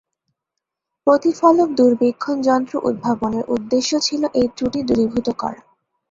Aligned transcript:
প্রতিফলক 1.07 1.69
দূরবীক্ষণ 1.77 2.37
যন্ত্র 2.41 2.73
উদ্ভাবনের 2.89 3.45
উদ্দেশ্য 3.47 3.91
ছিল 3.99 4.21
এই 4.33 4.47
ত্রুটি 4.55 4.79
দূরীভূত 4.83 5.27
করা। 5.41 5.59